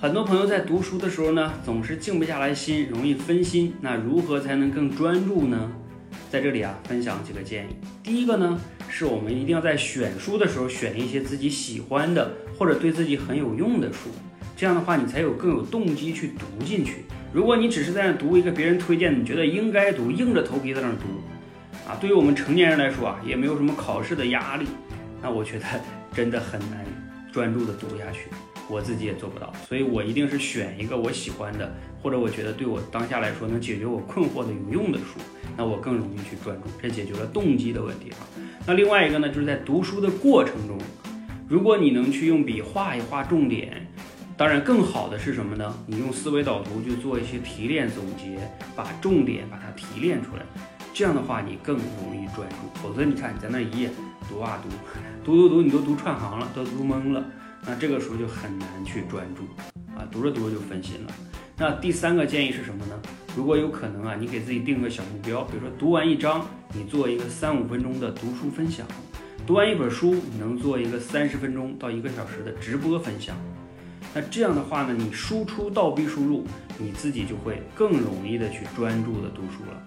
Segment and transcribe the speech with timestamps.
[0.00, 3.74] 很多朋友在读书的时候呢，总是静不下来心，容易分心。
[3.80, 5.72] 那如何才能更专注呢？
[6.30, 7.74] 在这里啊，分享几个建议。
[8.00, 14.08] 第一个呢，是我们一定要在选书的时候选一些自己喜欢的或者对自己很有用的书，
[14.56, 17.04] 这样的话你才有更有动机去读进去。
[17.32, 24.66] 如果你只是在那读一个别人推荐，你觉得应该读，硬着头皮在那读，啊，对于我们成年人来说啊，也没有什么考试的压力，
[25.20, 25.64] 那我觉得
[26.14, 26.84] 真的很难
[27.38, 28.22] 专注的读下去。
[28.68, 31.72] 我自己也做不到，所以我一定是选一个我喜欢的，
[32.02, 35.20] 或者我觉得对我当下来说能解决我困惑的有用的书，
[35.56, 38.18] 那我更容易去专注，这解决了动机的问题啊。
[38.66, 40.76] 那另外一个呢，就是在读书的过程中，
[41.48, 43.86] 如果你能去用笔画一画重点，
[44.36, 45.72] 当然更好的是什么呢？
[45.86, 50.42] 你用思维导图去做一些提炼总结，把重点把它提炼出来，
[50.98, 52.56] 这样的话你更容易专注。
[52.82, 53.88] 否则你看你在那一页
[54.28, 54.68] 读啊读，
[55.24, 57.24] 读读读，你都读串行了，都读懵了。
[57.64, 59.44] 那这个时候就很难去专注
[59.96, 61.12] 啊，读着读着就分心了。
[61.56, 63.00] 那第三个建议是什么呢？
[63.36, 68.84] 如果有可能啊，你给自己定个小目标，比如说读完一章，你做一个三五分钟的读书分享；
[69.46, 73.36] 读完一本书，你能做一个三十分钟到一个小时的直播分享。
[74.14, 76.44] 那这样的话呢，你输出倒逼输入，
[76.78, 79.82] 你自己就会更容易的去专注的读书了。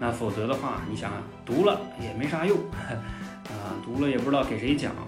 [0.00, 2.58] 那否则的话，你想啊，读了也没啥用，
[3.48, 5.06] 啊，读了也不知道给谁讲啊。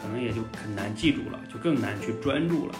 [0.00, 2.74] 可能也就很难记住了，就更难去专注了。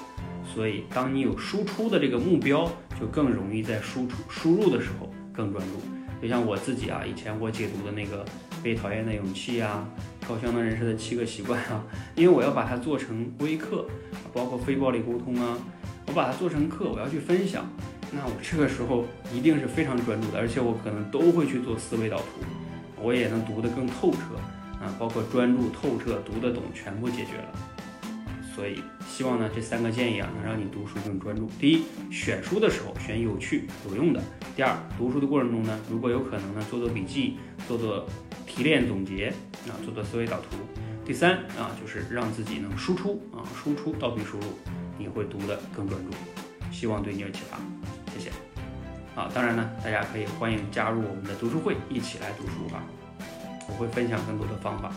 [0.55, 5.96] 所以，当你有输出的这个目标，就更容易在输出输入的时候更专注。
[6.21, 8.25] 就像我自己啊，以前我解读的那个
[8.63, 9.87] 《被讨厌的勇气》啊，
[10.29, 13.87] 《高效能人士的七个习惯》啊，因为我要把它做成微课，
[14.33, 15.59] 包括非暴力沟通啊，
[16.07, 17.69] 我把它做成课，我要去分享。
[18.13, 22.25] 那我这个时候一定是非常专注的，而且我可能都会去做思维导图，
[23.03, 24.19] 我也能读得更透彻。
[24.79, 27.76] 啊，包括专注、透彻、读得懂，全部解决了。
[28.57, 31.47] 所以希望呢，这三个建议啊，能让你读书更专注。
[31.61, 34.21] 第一，选书的时候选有趣、有用的；
[34.57, 37.37] 第二，读书的过程中呢，如果有可能呢，做做笔记，
[37.69, 38.09] 做做
[38.47, 39.29] 提炼总结，
[39.69, 40.57] 啊，做做思维导图；
[41.05, 44.45] 第三啊，就是让自己能输出啊，输出倒逼输入，
[44.99, 46.11] 你会读得更专注。
[46.73, 47.59] 希望对你有启发，
[48.15, 48.31] 谢谢。
[49.15, 52.83] 啊，当然呢，大家可以欢迎加入我们的读书会，一起来读书啊。
[53.69, 54.91] 我会分享更多的方法。